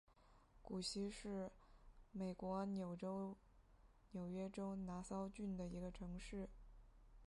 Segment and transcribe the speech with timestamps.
[0.63, 1.51] 谷溪是
[2.11, 2.97] 美国纽
[4.31, 6.49] 约州拿骚郡的一个城市。